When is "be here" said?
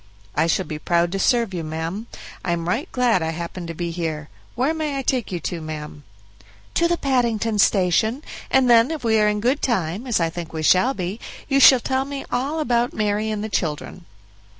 3.75-4.29